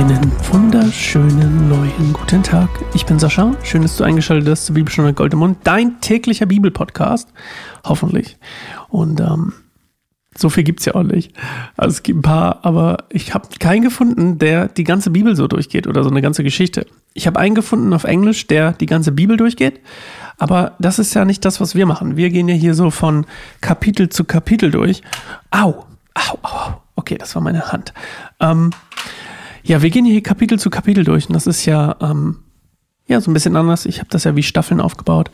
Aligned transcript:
Einen 0.00 0.32
wunderschönen 0.50 1.68
neuen 1.68 2.14
guten 2.14 2.42
Tag. 2.42 2.70
Ich 2.94 3.04
bin 3.04 3.18
Sascha. 3.18 3.54
Schön, 3.62 3.82
dass 3.82 3.98
du 3.98 4.04
eingeschaltet 4.04 4.48
hast 4.48 4.64
zu 4.64 4.72
Bibelstunde 4.72 5.12
Goldemund, 5.12 5.58
dein 5.64 6.00
täglicher 6.00 6.46
Bibelpodcast. 6.46 7.28
Hoffentlich. 7.84 8.38
Und 8.88 9.20
ähm, 9.20 9.52
so 10.34 10.48
viel 10.48 10.64
gibt 10.64 10.80
es 10.80 10.86
ja 10.86 10.94
auch 10.94 11.02
nicht. 11.02 11.34
Also 11.76 11.92
es 11.92 12.02
gibt 12.02 12.18
ein 12.18 12.22
paar, 12.22 12.64
aber 12.64 13.04
ich 13.10 13.34
habe 13.34 13.48
keinen 13.58 13.82
gefunden, 13.82 14.38
der 14.38 14.68
die 14.68 14.84
ganze 14.84 15.10
Bibel 15.10 15.36
so 15.36 15.46
durchgeht 15.48 15.86
oder 15.86 16.02
so 16.02 16.08
eine 16.08 16.22
ganze 16.22 16.44
Geschichte. 16.44 16.86
Ich 17.12 17.26
habe 17.26 17.38
einen 17.38 17.54
gefunden 17.54 17.92
auf 17.92 18.04
Englisch, 18.04 18.46
der 18.46 18.72
die 18.72 18.86
ganze 18.86 19.12
Bibel 19.12 19.36
durchgeht. 19.36 19.80
Aber 20.38 20.76
das 20.78 20.98
ist 20.98 21.12
ja 21.12 21.26
nicht 21.26 21.44
das, 21.44 21.60
was 21.60 21.74
wir 21.74 21.84
machen. 21.84 22.16
Wir 22.16 22.30
gehen 22.30 22.48
ja 22.48 22.54
hier 22.54 22.72
so 22.72 22.90
von 22.90 23.26
Kapitel 23.60 24.08
zu 24.08 24.24
Kapitel 24.24 24.70
durch. 24.70 25.02
Au, 25.50 25.84
au, 26.14 26.38
au. 26.40 26.80
Okay, 26.96 27.18
das 27.18 27.34
war 27.34 27.42
meine 27.42 27.72
Hand. 27.72 27.92
Ähm, 28.40 28.70
ja, 29.62 29.82
wir 29.82 29.90
gehen 29.90 30.04
hier 30.04 30.22
Kapitel 30.22 30.58
zu 30.58 30.70
Kapitel 30.70 31.04
durch 31.04 31.28
und 31.28 31.34
das 31.34 31.46
ist 31.46 31.64
ja, 31.66 31.96
ähm, 32.00 32.38
ja 33.06 33.20
so 33.20 33.30
ein 33.30 33.34
bisschen 33.34 33.56
anders. 33.56 33.86
Ich 33.86 33.98
habe 33.98 34.10
das 34.10 34.24
ja 34.24 34.36
wie 34.36 34.42
Staffeln 34.42 34.80
aufgebaut. 34.80 35.30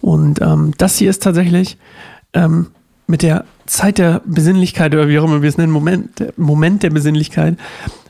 Und 0.00 0.40
ähm, 0.40 0.72
das 0.78 0.96
hier 0.96 1.10
ist 1.10 1.22
tatsächlich 1.22 1.78
ähm, 2.32 2.68
mit 3.06 3.22
der 3.22 3.44
Zeit 3.66 3.98
der 3.98 4.20
Besinnlichkeit 4.24 4.92
oder 4.94 5.08
wie 5.08 5.18
auch 5.18 5.24
immer 5.24 5.42
wir 5.42 5.48
es 5.48 5.58
nennen, 5.58 5.72
Moment, 5.72 6.18
der 6.18 6.32
Moment 6.36 6.82
der 6.82 6.90
Besinnlichkeit, 6.90 7.56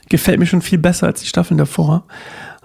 gefällt 0.09 0.39
mir 0.39 0.45
schon 0.45 0.61
viel 0.61 0.79
besser 0.79 1.07
als 1.07 1.21
die 1.21 1.27
Staffeln 1.27 1.57
davor. 1.57 2.03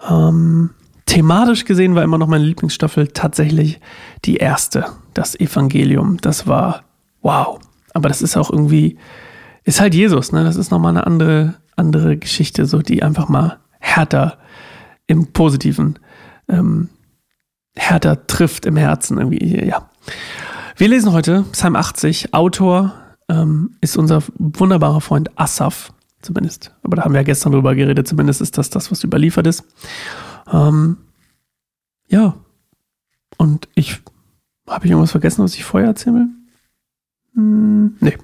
Ähm, 0.08 0.70
thematisch 1.06 1.64
gesehen 1.64 1.94
war 1.94 2.02
immer 2.02 2.18
noch 2.18 2.26
meine 2.26 2.44
Lieblingsstaffel 2.44 3.08
tatsächlich 3.08 3.80
die 4.24 4.36
erste, 4.36 4.86
das 5.14 5.38
Evangelium. 5.38 6.18
Das 6.20 6.46
war 6.46 6.84
wow. 7.22 7.58
Aber 7.94 8.08
das 8.08 8.22
ist 8.22 8.36
auch 8.36 8.50
irgendwie, 8.50 8.98
ist 9.64 9.80
halt 9.80 9.94
Jesus, 9.94 10.32
ne? 10.32 10.44
Das 10.44 10.56
ist 10.56 10.70
nochmal 10.70 10.90
eine 10.90 11.06
andere, 11.06 11.54
andere 11.78 12.16
Geschichte, 12.16 12.66
so 12.66 12.82
die 12.82 13.02
einfach 13.02 13.28
mal 13.28 13.58
härter 13.78 14.38
im 15.06 15.28
Positiven, 15.32 15.98
ähm, 16.48 16.88
härter 17.76 18.26
trifft 18.26 18.66
im 18.66 18.76
Herzen 18.76 19.18
irgendwie, 19.18 19.64
ja. 19.66 19.88
Wir 20.76 20.88
lesen 20.88 21.12
heute 21.12 21.44
Psalm 21.52 21.74
80. 21.76 22.34
Autor 22.34 22.94
ähm, 23.28 23.76
ist 23.80 23.96
unser 23.96 24.22
wunderbarer 24.38 25.00
Freund 25.00 25.36
Asaf, 25.38 25.92
zumindest. 26.22 26.74
Aber 26.82 26.96
da 26.96 27.04
haben 27.04 27.12
wir 27.12 27.20
ja 27.20 27.24
gestern 27.24 27.52
drüber 27.52 27.74
geredet. 27.74 28.06
Zumindest 28.06 28.40
ist 28.40 28.58
das 28.58 28.70
das, 28.70 28.90
was 28.90 29.02
überliefert 29.02 29.46
ist. 29.46 29.64
Ähm, 30.52 30.98
ja. 32.08 32.34
Und 33.36 33.68
ich 33.74 34.00
habe 34.68 34.84
ich 34.84 34.90
irgendwas 34.90 35.10
vergessen, 35.10 35.42
was 35.42 35.54
ich 35.54 35.64
vorher 35.64 35.88
erzählen 35.88 36.16
will? 36.16 36.28
Hm, 37.34 37.96
nee. 38.00 38.16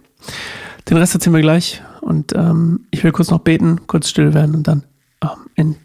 Den 0.89 0.97
Rest 0.97 1.15
erzählen 1.15 1.35
wir 1.35 1.43
gleich. 1.43 1.83
Und 2.05 2.35
ähm, 2.37 2.81
ich 2.91 3.03
will 3.03 3.13
kurz 3.13 3.31
noch 3.31 3.41
beten, 3.41 3.87
kurz 3.87 4.09
still 4.09 4.35
werden 4.35 4.55
und 4.55 4.69
dann 4.69 4.85
ähm, 5.23 5.29
in 5.55 5.77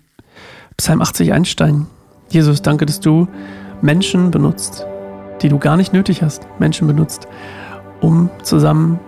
Psalm 0.78 1.02
80 1.02 1.32
einsteigen. 1.32 1.88
Jesus, 2.30 2.62
danke, 2.62 2.86
dass 2.86 3.00
du 3.00 3.28
Menschen 3.82 4.30
benutzt, 4.30 4.86
die 5.42 5.50
du 5.50 5.58
gar 5.58 5.78
nicht 5.78 5.94
nötig 5.94 6.22
hast, 6.22 6.46
Menschen 6.60 6.88
benutzt, 6.88 7.28
um 8.02 8.30
zusammen 8.44 9.00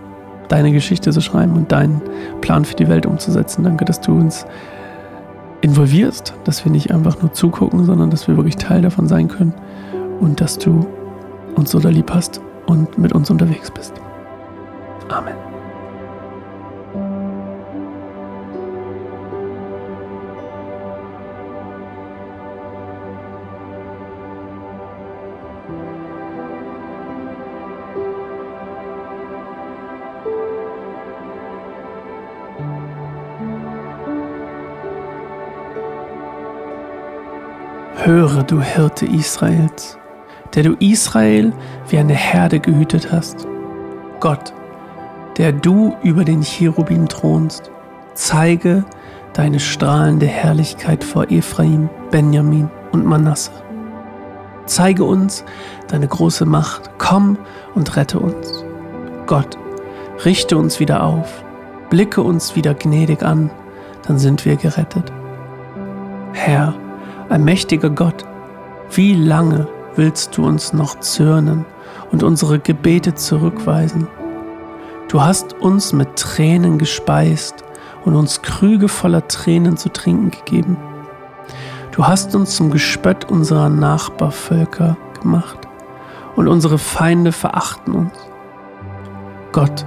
deine 0.47 0.71
Geschichte 0.71 1.11
zu 1.11 1.21
schreiben 1.21 1.53
und 1.53 1.71
deinen 1.71 2.01
Plan 2.39 2.65
für 2.65 2.75
die 2.75 2.87
Welt 2.87 3.05
umzusetzen. 3.05 3.63
Danke, 3.63 3.85
dass 3.85 4.01
du 4.01 4.13
uns 4.13 4.45
involvierst, 5.61 6.33
dass 6.45 6.65
wir 6.65 6.71
nicht 6.71 6.91
einfach 6.91 7.21
nur 7.21 7.33
zugucken, 7.33 7.85
sondern 7.85 8.09
dass 8.09 8.27
wir 8.27 8.37
wirklich 8.37 8.55
Teil 8.55 8.81
davon 8.81 9.07
sein 9.07 9.27
können 9.27 9.53
und 10.19 10.41
dass 10.41 10.57
du 10.57 10.87
uns 11.55 11.71
so 11.71 11.79
da 11.79 11.89
lieb 11.89 12.11
hast 12.11 12.41
und 12.67 12.97
mit 12.97 13.13
uns 13.13 13.29
unterwegs 13.29 13.69
bist. 13.69 13.93
Amen. 15.09 15.35
Höre, 38.03 38.43
du 38.43 38.61
Hirte 38.61 39.05
Israels, 39.05 39.97
der 40.53 40.63
du 40.63 40.73
Israel 40.79 41.53
wie 41.87 41.97
eine 41.97 42.15
Herde 42.15 42.59
gehütet 42.59 43.09
hast. 43.11 43.47
Gott, 44.19 44.53
der 45.37 45.51
du 45.51 45.95
über 46.03 46.23
den 46.23 46.41
Cherubin 46.41 47.07
thronst, 47.07 47.71
zeige 48.13 48.83
deine 49.33 49.59
strahlende 49.59 50.25
Herrlichkeit 50.25 51.03
vor 51.03 51.29
Ephraim, 51.29 51.89
Benjamin 52.11 52.69
und 52.91 53.05
Manasse. 53.05 53.51
Zeige 54.65 55.03
uns 55.03 55.43
deine 55.87 56.07
große 56.07 56.45
Macht, 56.45 56.91
komm 56.97 57.37
und 57.75 57.95
rette 57.95 58.19
uns. 58.19 58.63
Gott, 59.25 59.57
richte 60.25 60.57
uns 60.57 60.79
wieder 60.79 61.03
auf, 61.03 61.43
blicke 61.89 62.21
uns 62.21 62.55
wieder 62.55 62.73
gnädig 62.73 63.23
an, 63.23 63.49
dann 64.07 64.19
sind 64.19 64.45
wir 64.45 64.55
gerettet. 64.55 65.11
Herr, 66.33 66.73
Allmächtiger 67.29 67.89
Gott, 67.89 68.25
wie 68.91 69.13
lange 69.13 69.67
willst 69.95 70.35
du 70.35 70.45
uns 70.45 70.73
noch 70.73 70.99
zürnen 70.99 71.65
und 72.11 72.23
unsere 72.23 72.59
Gebete 72.59 73.15
zurückweisen? 73.15 74.07
Du 75.11 75.21
hast 75.21 75.51
uns 75.59 75.91
mit 75.91 76.15
Tränen 76.15 76.77
gespeist 76.77 77.65
und 78.05 78.15
uns 78.15 78.41
Krüge 78.43 78.87
voller 78.87 79.27
Tränen 79.27 79.75
zu 79.75 79.89
trinken 79.89 80.31
gegeben. 80.31 80.77
Du 81.91 82.07
hast 82.07 82.33
uns 82.33 82.55
zum 82.55 82.71
Gespött 82.71 83.29
unserer 83.29 83.67
Nachbarvölker 83.67 84.95
gemacht 85.21 85.67
und 86.37 86.47
unsere 86.47 86.77
Feinde 86.77 87.33
verachten 87.33 87.93
uns. 87.93 88.13
Gott, 89.51 89.85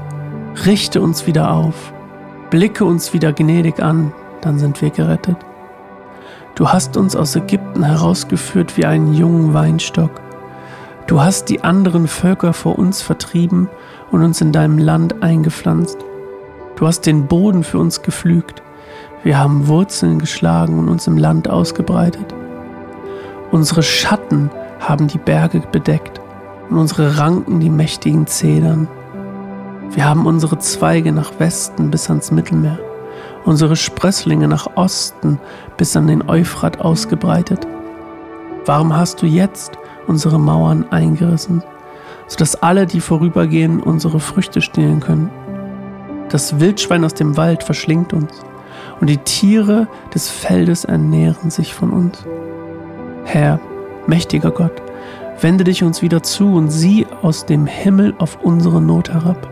richte 0.66 1.00
uns 1.00 1.26
wieder 1.26 1.52
auf, 1.52 1.94
blicke 2.50 2.84
uns 2.84 3.14
wieder 3.14 3.32
gnädig 3.32 3.82
an, 3.82 4.12
dann 4.42 4.58
sind 4.58 4.82
wir 4.82 4.90
gerettet. 4.90 5.38
Du 6.54 6.68
hast 6.68 6.98
uns 6.98 7.16
aus 7.16 7.34
Ägypten 7.34 7.82
herausgeführt 7.82 8.76
wie 8.76 8.84
einen 8.84 9.14
jungen 9.14 9.54
Weinstock. 9.54 10.23
Du 11.06 11.20
hast 11.20 11.50
die 11.50 11.62
anderen 11.62 12.08
Völker 12.08 12.52
vor 12.52 12.78
uns 12.78 13.02
vertrieben 13.02 13.68
und 14.10 14.22
uns 14.22 14.40
in 14.40 14.52
deinem 14.52 14.78
Land 14.78 15.22
eingepflanzt. 15.22 15.98
Du 16.76 16.86
hast 16.86 17.02
den 17.02 17.26
Boden 17.26 17.62
für 17.62 17.78
uns 17.78 18.02
gepflügt. 18.02 18.62
Wir 19.22 19.38
haben 19.38 19.68
Wurzeln 19.68 20.18
geschlagen 20.18 20.78
und 20.78 20.88
uns 20.88 21.06
im 21.06 21.18
Land 21.18 21.48
ausgebreitet. 21.48 22.34
Unsere 23.50 23.82
Schatten 23.82 24.50
haben 24.80 25.08
die 25.08 25.18
Berge 25.18 25.62
bedeckt 25.70 26.20
und 26.70 26.78
unsere 26.78 27.18
Ranken 27.18 27.60
die 27.60 27.70
mächtigen 27.70 28.26
Zedern. 28.26 28.88
Wir 29.90 30.06
haben 30.08 30.26
unsere 30.26 30.58
Zweige 30.58 31.12
nach 31.12 31.38
Westen 31.38 31.90
bis 31.90 32.08
ans 32.08 32.30
Mittelmeer 32.30 32.78
unsere 33.44 33.76
Sprösslinge 33.76 34.48
nach 34.48 34.76
Osten 34.76 35.38
bis 35.76 35.96
an 35.96 36.06
den 36.06 36.28
Euphrat 36.28 36.80
ausgebreitet? 36.80 37.66
Warum 38.64 38.96
hast 38.96 39.20
du 39.22 39.26
jetzt 39.26 39.72
unsere 40.06 40.38
Mauern 40.38 40.86
eingerissen, 40.90 41.62
sodass 42.26 42.56
alle, 42.56 42.86
die 42.86 43.00
vorübergehen, 43.00 43.82
unsere 43.82 44.20
Früchte 44.20 44.60
stehlen 44.60 45.00
können? 45.00 45.30
Das 46.30 46.60
Wildschwein 46.60 47.04
aus 47.04 47.14
dem 47.14 47.36
Wald 47.36 47.62
verschlingt 47.62 48.12
uns 48.12 48.32
und 49.00 49.08
die 49.08 49.18
Tiere 49.18 49.88
des 50.14 50.30
Feldes 50.30 50.84
ernähren 50.84 51.50
sich 51.50 51.74
von 51.74 51.90
uns. 51.90 52.24
Herr, 53.24 53.60
mächtiger 54.06 54.50
Gott, 54.50 54.82
wende 55.40 55.64
dich 55.64 55.82
uns 55.82 56.02
wieder 56.02 56.22
zu 56.22 56.54
und 56.54 56.70
sieh 56.70 57.06
aus 57.22 57.46
dem 57.46 57.66
Himmel 57.66 58.14
auf 58.18 58.38
unsere 58.42 58.80
Not 58.80 59.10
herab. 59.10 59.48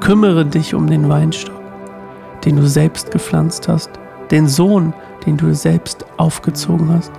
Kümmere 0.00 0.44
dich 0.44 0.74
um 0.74 0.86
den 0.86 1.08
Weinstock 1.08 1.56
den 2.46 2.56
du 2.56 2.66
selbst 2.66 3.10
gepflanzt 3.10 3.68
hast, 3.68 3.90
den 4.30 4.46
Sohn, 4.46 4.94
den 5.26 5.36
du 5.36 5.52
selbst 5.54 6.06
aufgezogen 6.16 6.92
hast. 6.92 7.12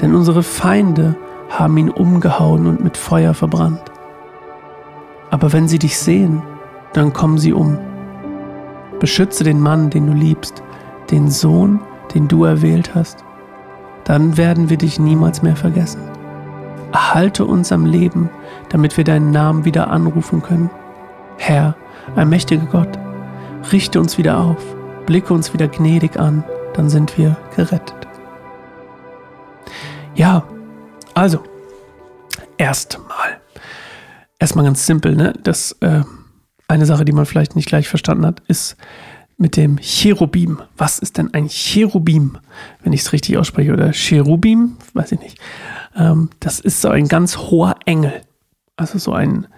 Denn 0.00 0.14
unsere 0.14 0.42
Feinde 0.42 1.14
haben 1.58 1.76
ihn 1.76 1.90
umgehauen 1.90 2.66
und 2.66 2.82
mit 2.82 2.96
Feuer 2.96 3.34
verbrannt. 3.34 3.82
Aber 5.30 5.52
wenn 5.52 5.68
sie 5.68 5.78
dich 5.78 5.98
sehen, 5.98 6.42
dann 6.92 7.12
kommen 7.12 7.38
sie 7.38 7.52
um. 7.52 7.78
Beschütze 9.00 9.44
den 9.44 9.60
Mann, 9.60 9.90
den 9.90 10.06
du 10.06 10.12
liebst, 10.12 10.62
den 11.10 11.30
Sohn, 11.30 11.80
den 12.14 12.28
du 12.28 12.44
erwählt 12.44 12.94
hast. 12.94 13.24
Dann 14.04 14.36
werden 14.36 14.70
wir 14.70 14.78
dich 14.78 14.98
niemals 14.98 15.42
mehr 15.42 15.56
vergessen. 15.56 16.02
Erhalte 16.92 17.44
uns 17.44 17.72
am 17.72 17.86
Leben, 17.86 18.30
damit 18.68 18.96
wir 18.96 19.04
deinen 19.04 19.30
Namen 19.30 19.64
wieder 19.64 19.90
anrufen 19.90 20.42
können. 20.42 20.70
Herr, 21.38 21.74
allmächtiger 22.16 22.66
Gott, 22.66 22.98
richte 23.72 24.00
uns 24.00 24.18
wieder 24.18 24.38
auf, 24.38 24.62
blicke 25.06 25.32
uns 25.32 25.52
wieder 25.52 25.68
gnädig 25.68 26.18
an, 26.18 26.44
dann 26.74 26.88
sind 26.88 27.16
wir 27.16 27.36
gerettet. 27.56 28.06
Ja, 30.14 30.42
also, 31.14 31.42
erstmal. 32.56 33.40
Erstmal 34.38 34.64
ganz 34.64 34.86
simpel, 34.86 35.14
ne? 35.14 35.34
Das, 35.42 35.72
äh, 35.80 36.02
eine 36.68 36.86
Sache, 36.86 37.04
die 37.04 37.12
man 37.12 37.26
vielleicht 37.26 37.54
nicht 37.54 37.68
gleich 37.68 37.88
verstanden 37.88 38.26
hat, 38.26 38.42
ist, 38.48 38.76
mit 39.36 39.56
dem 39.56 39.78
Cherubim. 39.78 40.62
Was 40.76 40.98
ist 40.98 41.18
denn 41.18 41.34
ein 41.34 41.48
Cherubim, 41.48 42.38
wenn 42.82 42.92
ich 42.92 43.02
es 43.02 43.12
richtig 43.12 43.36
ausspreche? 43.36 43.72
Oder 43.72 43.92
Cherubim? 43.92 44.76
Weiß 44.94 45.12
ich 45.12 45.20
nicht. 45.20 45.38
Ähm, 45.96 46.30
das 46.40 46.60
ist 46.60 46.80
so 46.80 46.88
ein 46.88 47.08
ganz 47.08 47.36
hoher 47.36 47.74
Engel. 47.84 48.22
Also 48.76 48.98
so 48.98 49.12
ein 49.12 49.48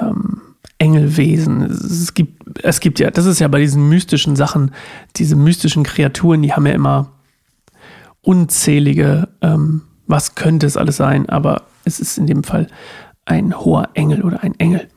ähm, 0.00 0.40
Engelwesen. 0.78 1.62
Es 1.62 2.14
gibt, 2.14 2.62
es 2.62 2.80
gibt 2.80 2.98
ja, 3.00 3.10
das 3.10 3.26
ist 3.26 3.38
ja 3.38 3.48
bei 3.48 3.60
diesen 3.60 3.88
mystischen 3.88 4.34
Sachen, 4.34 4.72
diese 5.16 5.36
mystischen 5.36 5.84
Kreaturen, 5.84 6.42
die 6.42 6.52
haben 6.52 6.66
ja 6.66 6.72
immer 6.72 7.12
unzählige, 8.22 9.28
ähm, 9.42 9.82
was 10.08 10.34
könnte 10.34 10.66
es 10.66 10.76
alles 10.76 10.96
sein, 10.96 11.28
aber 11.28 11.62
es 11.84 12.00
ist 12.00 12.18
in 12.18 12.26
dem 12.26 12.42
Fall 12.42 12.66
ein 13.24 13.58
hoher 13.58 13.90
Engel 13.94 14.22
oder 14.22 14.42
ein 14.42 14.58
Engel. 14.58 14.88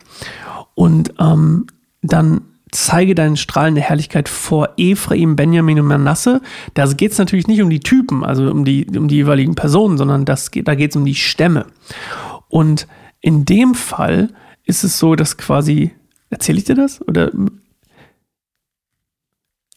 Und 0.74 1.14
ähm, 1.20 1.68
dann 2.02 2.42
zeige 2.72 3.14
deine 3.14 3.38
strahlende 3.38 3.82
Herrlichkeit 3.82 4.30
vor 4.30 4.70
Ephraim, 4.78 5.36
Benjamin 5.36 5.80
und 5.82 5.88
Manasse. 5.88 6.42
Da 6.74 6.86
geht 6.92 7.12
es 7.12 7.18
natürlich 7.18 7.48
nicht 7.48 7.62
um 7.62 7.70
die 7.70 7.82
Typen, 7.82 8.24
also 8.24 8.50
um 8.50 8.64
die, 8.64 8.88
um 8.98 9.10
die 9.10 9.16
jeweiligen 9.16 9.56
Personen, 9.56 9.98
sondern 9.98 10.26
das 10.26 10.50
da 10.64 10.76
geht 10.76 10.92
es 10.92 10.96
um 10.96 11.06
die 11.06 11.16
Stämme. 11.16 11.66
Und 12.48 12.88
in 13.20 13.46
dem 13.46 13.76
Fall 13.76 14.30
ist 14.64 14.84
es 14.84 14.98
so, 14.98 15.16
dass 15.16 15.38
quasi, 15.38 15.92
erzähle 16.30 16.60
ich 16.60 16.64
dir 16.64 16.76
das? 16.76 17.02
Oder 17.08 17.32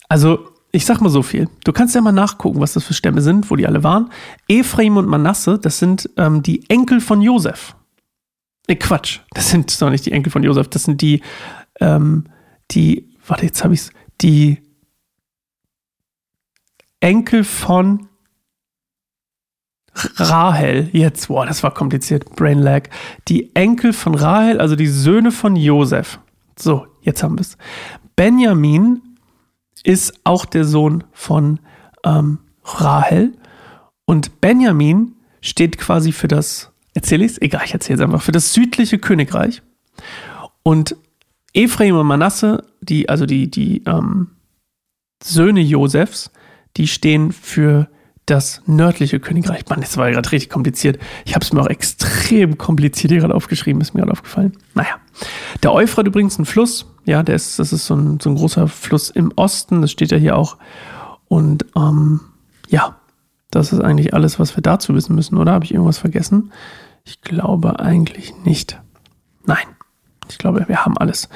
also, 0.09 0.49
ich 0.75 0.87
sag 0.87 1.01
mal 1.01 1.09
so 1.09 1.23
viel. 1.23 1.49
Du 1.63 1.73
kannst 1.73 1.95
ja 1.95 2.01
mal 2.01 2.11
nachgucken, 2.11 2.61
was 2.61 2.73
das 2.73 2.83
für 2.83 2.95
Stämme 2.95 3.23
sind, 3.23 3.49
wo 3.49 3.55
die 3.55 3.67
alle 3.67 3.85
waren. 3.85 4.11
Ephraim 4.49 4.97
und 4.97 5.07
Manasse, 5.07 5.57
das 5.59 5.79
sind 5.79 6.11
ähm, 6.17 6.43
die 6.43 6.69
Enkel 6.69 7.01
von 7.01 7.23
Josef. 7.23 7.77
Nee, 8.67 8.77
Quatsch. 8.77 9.21
Das 9.35 9.51
sind 9.51 9.81
doch 9.81 9.91
nicht 9.91 10.05
die 10.05 10.11
Enkel 10.13 10.33
von 10.33 10.43
Josef, 10.43 10.69
das 10.69 10.83
sind 10.83 11.01
die, 11.01 11.23
ähm, 11.81 12.25
die, 12.73 13.09
warte, 13.27 13.47
jetzt 13.47 13.63
habe 13.63 13.75
ich 13.75 13.81
es, 13.81 13.91
die 14.21 14.59
Enkel 16.99 17.45
von 17.45 18.09
Rahel, 20.17 20.89
jetzt, 20.93 21.29
boah, 21.29 21.47
das 21.47 21.63
war 21.63 21.73
kompliziert, 21.73 22.35
Brain 22.35 22.59
Lag. 22.59 22.89
Die 23.29 23.55
Enkel 23.55 23.93
von 23.93 24.17
Rahel, 24.17 24.61
also 24.61 24.75
die 24.75 24.89
Söhne 24.89 25.31
von 25.31 25.55
Josef. 25.55 26.19
So, 26.59 26.89
jetzt 27.03 27.23
haben 27.23 27.37
wir 27.37 27.43
es. 27.43 27.57
Benjamin 28.17 29.03
ist 29.85 30.15
auch 30.25 30.45
der 30.45 30.65
Sohn 30.65 31.05
von 31.13 31.61
ähm, 32.05 32.39
Rahel. 32.65 33.33
Und 34.07 34.41
Benjamin 34.41 35.15
steht 35.41 35.79
quasi 35.79 36.13
für 36.13 36.29
das, 36.29 36.73
erzähle 36.95 37.25
ich 37.25 37.33
es? 37.33 37.43
Egal, 37.43 37.63
ich 37.65 37.75
erzähle 37.75 37.99
es 37.99 38.05
einfach, 38.05 38.23
für 38.23 38.33
das 38.33 38.53
südliche 38.53 38.99
Königreich. 38.99 39.63
Und 40.63 40.97
Ephraim 41.53 41.97
und 41.97 42.07
Manasse, 42.07 42.65
die, 42.81 43.09
also 43.09 43.27
die, 43.27 43.51
die 43.51 43.85
ähm, 43.87 44.31
Söhne 45.23 45.61
Josefs, 45.61 46.33
die 46.77 46.89
stehen 46.89 47.31
für 47.31 47.89
das 48.27 48.63
nördliche 48.67 49.21
Königreich. 49.21 49.69
Mann, 49.69 49.81
das 49.81 49.97
war 49.97 50.07
ja 50.07 50.15
gerade 50.15 50.33
richtig 50.33 50.51
kompliziert. 50.51 50.99
Ich 51.25 51.35
habe 51.35 51.45
es 51.45 51.53
mir 51.53 51.61
auch 51.61 51.67
extrem 51.67 52.57
kompliziert 52.57 53.11
hier 53.11 53.21
gerade 53.21 53.35
aufgeschrieben, 53.35 53.83
ist 53.83 53.95
mir 53.95 54.01
gerade 54.01 54.13
aufgefallen. 54.13 54.57
Naja. 54.75 54.97
Der 55.63 55.73
Euphrat 55.73 56.07
übrigens 56.07 56.39
ein 56.39 56.47
Fluss. 56.47 56.87
Ja, 57.05 57.23
der 57.23 57.35
ist, 57.35 57.59
das 57.59 57.73
ist 57.73 57.87
so 57.87 57.95
ein, 57.95 58.21
so 58.21 58.31
ein 58.31 58.37
großer 58.37 58.67
Fluss 58.69 59.11
im 59.11 59.33
Osten. 59.37 59.83
Das 59.83 59.91
steht 59.91 60.11
ja 60.11 60.17
hier 60.17 60.37
auch. 60.37 60.57
Und 61.29 61.67
ähm, 61.77 62.21
ja, 62.69 62.97
das 63.51 63.73
ist 63.73 63.81
eigentlich 63.81 64.15
alles, 64.15 64.39
was 64.39 64.57
wir 64.57 64.63
dazu 64.63 64.95
wissen 64.95 65.15
müssen, 65.15 65.37
oder? 65.37 65.53
Habe 65.53 65.65
ich 65.65 65.75
irgendwas 65.75 65.99
vergessen? 65.99 66.53
Ich 67.05 67.21
glaube 67.21 67.79
eigentlich 67.79 68.35
nicht. 68.45 68.81
Nein. 69.45 69.67
Ich 70.31 70.39
glaube, 70.39 70.65
wir 70.67 70.85
haben 70.85 70.97
alles. 70.97 71.29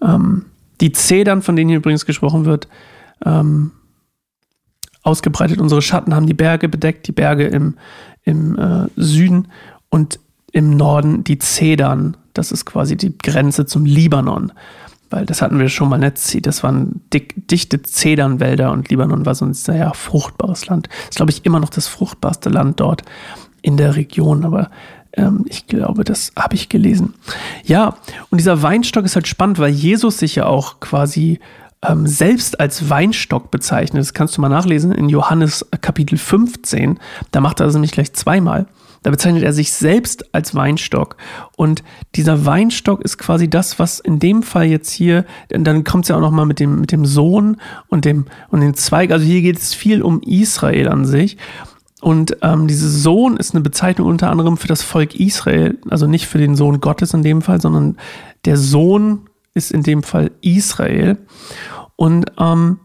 Ähm, 0.00 0.46
die 0.80 0.92
Zedern, 0.92 1.42
von 1.42 1.56
denen 1.56 1.68
hier 1.68 1.78
übrigens 1.78 2.06
gesprochen 2.06 2.44
wird, 2.44 2.68
ähm, 3.24 3.72
ausgebreitet. 5.08 5.60
Unsere 5.60 5.82
Schatten 5.82 6.14
haben 6.14 6.26
die 6.26 6.34
Berge 6.34 6.68
bedeckt, 6.68 7.08
die 7.08 7.12
Berge 7.12 7.46
im, 7.46 7.74
im 8.24 8.58
äh, 8.58 8.86
Süden 8.96 9.48
und 9.88 10.20
im 10.52 10.76
Norden 10.76 11.24
die 11.24 11.38
Zedern. 11.38 12.16
Das 12.34 12.52
ist 12.52 12.64
quasi 12.64 12.96
die 12.96 13.16
Grenze 13.16 13.66
zum 13.66 13.84
Libanon. 13.84 14.52
Weil 15.10 15.24
das 15.24 15.40
hatten 15.40 15.58
wir 15.58 15.70
schon 15.70 15.88
mal 15.88 15.98
nicht. 15.98 16.46
Das 16.46 16.62
waren 16.62 17.00
dick, 17.12 17.34
dichte 17.48 17.82
Zedernwälder 17.82 18.70
und 18.72 18.90
Libanon 18.90 19.24
war 19.24 19.34
so 19.34 19.46
ein 19.46 19.54
sehr 19.54 19.94
fruchtbares 19.94 20.66
Land. 20.66 20.88
Das 20.88 21.10
ist, 21.10 21.16
glaube 21.16 21.32
ich, 21.32 21.46
immer 21.46 21.60
noch 21.60 21.70
das 21.70 21.86
fruchtbarste 21.86 22.50
Land 22.50 22.80
dort 22.80 23.02
in 23.62 23.78
der 23.78 23.96
Region. 23.96 24.44
Aber 24.44 24.70
ähm, 25.14 25.46
ich 25.48 25.66
glaube, 25.66 26.04
das 26.04 26.32
habe 26.36 26.56
ich 26.56 26.68
gelesen. 26.68 27.14
Ja, 27.64 27.96
und 28.28 28.38
dieser 28.38 28.62
Weinstock 28.62 29.06
ist 29.06 29.16
halt 29.16 29.28
spannend, 29.28 29.58
weil 29.58 29.70
Jesus 29.70 30.18
sich 30.18 30.34
ja 30.34 30.46
auch 30.46 30.80
quasi 30.80 31.40
ähm, 31.86 32.06
selbst 32.06 32.58
als 32.60 32.90
Weinstock 32.90 33.50
bezeichnet. 33.50 34.00
Das 34.00 34.14
kannst 34.14 34.36
du 34.36 34.40
mal 34.40 34.48
nachlesen 34.48 34.92
in 34.92 35.08
Johannes 35.08 35.66
Kapitel 35.80 36.18
15. 36.18 36.98
Da 37.30 37.40
macht 37.40 37.60
er 37.60 37.66
das 37.66 37.74
nämlich 37.74 37.92
gleich 37.92 38.12
zweimal. 38.12 38.66
Da 39.02 39.10
bezeichnet 39.10 39.44
er 39.44 39.52
sich 39.52 39.72
selbst 39.72 40.34
als 40.34 40.54
Weinstock. 40.54 41.16
Und 41.56 41.84
dieser 42.16 42.44
Weinstock 42.44 43.02
ist 43.02 43.16
quasi 43.16 43.48
das, 43.48 43.78
was 43.78 44.00
in 44.00 44.18
dem 44.18 44.42
Fall 44.42 44.66
jetzt 44.66 44.90
hier, 44.90 45.24
dann 45.48 45.84
kommt 45.84 46.04
es 46.04 46.08
ja 46.08 46.16
auch 46.16 46.20
nochmal 46.20 46.46
mit 46.46 46.58
dem, 46.58 46.80
mit 46.80 46.90
dem 46.90 47.06
Sohn 47.06 47.58
und 47.88 48.04
dem, 48.04 48.26
und 48.48 48.60
dem 48.60 48.74
Zweig. 48.74 49.12
Also 49.12 49.24
hier 49.24 49.42
geht 49.42 49.58
es 49.58 49.72
viel 49.72 50.02
um 50.02 50.20
Israel 50.22 50.88
an 50.88 51.04
sich. 51.04 51.36
Und 52.00 52.36
ähm, 52.42 52.68
dieses 52.68 53.02
Sohn 53.02 53.36
ist 53.36 53.54
eine 53.54 53.62
Bezeichnung 53.62 54.08
unter 54.08 54.30
anderem 54.30 54.56
für 54.56 54.68
das 54.68 54.82
Volk 54.82 55.16
Israel, 55.16 55.78
also 55.88 56.06
nicht 56.06 56.26
für 56.26 56.38
den 56.38 56.54
Sohn 56.54 56.80
Gottes 56.80 57.12
in 57.12 57.22
dem 57.22 57.42
Fall, 57.42 57.60
sondern 57.60 57.96
der 58.44 58.56
Sohn 58.56 59.28
ist 59.58 59.72
in 59.72 59.82
dem 59.82 60.02
Fall 60.02 60.30
Israel. 60.40 61.18
Und 61.96 62.32
ähm, 62.38 62.78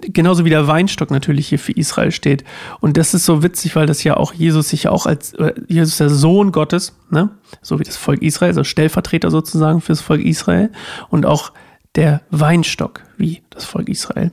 genauso 0.00 0.44
wie 0.44 0.50
der 0.50 0.66
Weinstock 0.66 1.10
natürlich 1.10 1.48
hier 1.48 1.58
für 1.58 1.72
Israel 1.72 2.10
steht. 2.10 2.44
Und 2.80 2.96
das 2.96 3.14
ist 3.14 3.24
so 3.24 3.42
witzig, 3.42 3.76
weil 3.76 3.86
das 3.86 4.04
ja 4.04 4.16
auch 4.16 4.32
Jesus 4.32 4.70
sich 4.70 4.88
auch 4.88 5.06
als, 5.06 5.34
äh, 5.34 5.54
Jesus 5.68 5.98
der 5.98 6.10
Sohn 6.10 6.52
Gottes, 6.52 6.96
ne? 7.10 7.30
so 7.60 7.78
wie 7.78 7.84
das 7.84 7.96
Volk 7.96 8.22
Israel, 8.22 8.50
also 8.50 8.64
Stellvertreter 8.64 9.30
sozusagen 9.30 9.80
für 9.80 9.92
das 9.92 10.00
Volk 10.00 10.22
Israel 10.22 10.70
und 11.08 11.26
auch 11.26 11.52
der 11.94 12.22
Weinstock 12.30 13.02
wie 13.16 13.42
das 13.50 13.64
Volk 13.64 13.88
Israel. 13.88 14.32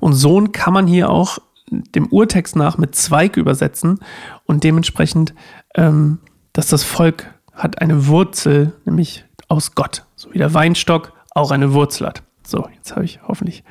Und 0.00 0.14
Sohn 0.14 0.52
kann 0.52 0.72
man 0.72 0.86
hier 0.86 1.10
auch 1.10 1.38
dem 1.70 2.06
Urtext 2.06 2.56
nach 2.56 2.78
mit 2.78 2.94
Zweig 2.94 3.36
übersetzen 3.36 4.00
und 4.44 4.64
dementsprechend, 4.64 5.34
ähm, 5.74 6.18
dass 6.52 6.68
das 6.68 6.84
Volk 6.84 7.26
hat 7.52 7.80
eine 7.80 8.06
Wurzel, 8.06 8.72
nämlich 8.84 9.25
aus 9.48 9.74
Gott, 9.74 10.04
so 10.16 10.32
wie 10.32 10.38
der 10.38 10.54
Weinstock 10.54 11.12
auch 11.30 11.50
eine 11.50 11.72
Wurzel 11.72 12.06
hat. 12.06 12.22
So, 12.46 12.68
jetzt 12.74 12.92
habe 12.94 13.04
ich 13.04 13.20
hoffentlich 13.26 13.64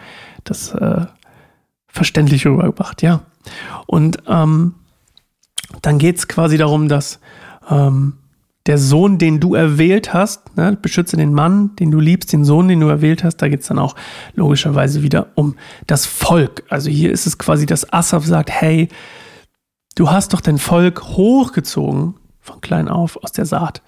das 0.44 0.74
äh, 0.74 1.06
verständlich 1.88 2.46
rübergebracht, 2.46 3.02
ja. 3.02 3.22
Und 3.88 4.18
ähm, 4.28 4.76
dann 5.82 5.98
geht 5.98 6.18
es 6.18 6.28
quasi 6.28 6.58
darum, 6.58 6.90
dass 6.90 7.20
ähm, 7.70 8.18
der 8.66 8.78
Sohn, 8.78 9.18
den 9.18 9.40
du 9.40 9.54
erwählt 9.54 10.14
hast, 10.14 10.58
ne, 10.58 10.78
beschütze 10.82 11.18
den 11.18 11.34
Mann, 11.34 11.76
den 11.76 11.92
du 11.92 12.00
liebst, 12.00 12.34
den 12.34 12.44
Sohn, 12.44 12.68
den 12.68 12.80
du 12.80 12.88
erwählt 12.88 13.24
hast, 13.24 13.38
da 13.38 13.48
geht 13.48 13.62
es 13.62 13.68
dann 13.68 13.80
auch 13.80 13.96
logischerweise 14.34 15.04
wieder 15.04 15.28
um 15.36 15.56
das 15.86 16.06
Volk. 16.06 16.64
Also 16.70 16.90
hier 16.90 17.12
ist 17.12 17.28
es 17.28 17.38
quasi, 17.38 17.66
dass 17.66 17.92
Asaf 17.94 18.26
sagt, 18.26 18.50
hey, 18.50 18.90
du 19.96 20.10
hast 20.10 20.34
doch 20.34 20.42
dein 20.42 20.58
Volk 20.58 21.04
hochgezogen, 21.04 22.16
von 22.42 22.62
klein 22.62 22.88
auf, 22.88 23.18
aus 23.24 23.32
der 23.32 23.46
Saat 23.46 23.82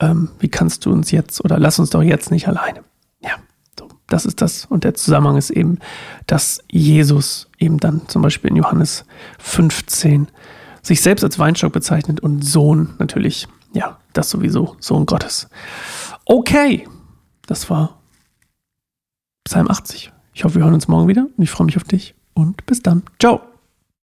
ähm, 0.00 0.30
wie 0.38 0.48
kannst 0.48 0.84
du 0.86 0.92
uns 0.92 1.10
jetzt 1.10 1.44
oder 1.44 1.58
lass 1.58 1.78
uns 1.78 1.90
doch 1.90 2.02
jetzt 2.02 2.30
nicht 2.30 2.48
alleine. 2.48 2.82
Ja, 3.20 3.32
so, 3.78 3.88
das 4.06 4.26
ist 4.26 4.42
das. 4.42 4.66
Und 4.66 4.84
der 4.84 4.94
Zusammenhang 4.94 5.36
ist 5.36 5.50
eben, 5.50 5.78
dass 6.26 6.62
Jesus 6.70 7.48
eben 7.58 7.78
dann 7.78 8.08
zum 8.08 8.22
Beispiel 8.22 8.50
in 8.50 8.56
Johannes 8.56 9.04
15 9.38 10.28
sich 10.82 11.00
selbst 11.00 11.24
als 11.24 11.38
Weinstock 11.38 11.72
bezeichnet 11.72 12.20
und 12.20 12.42
Sohn 12.42 12.94
natürlich, 12.98 13.48
ja, 13.72 13.98
das 14.12 14.30
sowieso, 14.30 14.76
Sohn 14.78 15.06
Gottes. 15.06 15.48
Okay, 16.24 16.86
das 17.46 17.68
war 17.70 18.00
Psalm 19.44 19.68
80. 19.68 20.12
Ich 20.34 20.44
hoffe, 20.44 20.56
wir 20.56 20.64
hören 20.64 20.74
uns 20.74 20.88
morgen 20.88 21.08
wieder 21.08 21.26
und 21.36 21.42
ich 21.42 21.50
freue 21.50 21.66
mich 21.66 21.76
auf 21.76 21.84
dich 21.84 22.14
und 22.34 22.66
bis 22.66 22.82
dann. 22.82 23.02
Ciao. 23.18 23.55